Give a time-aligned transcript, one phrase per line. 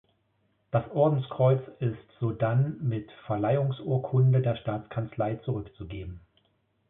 [0.71, 6.21] Das Ordenskreuz ist sodann mit Verleihungsurkunde der Staatskanzlei zurückzugeben.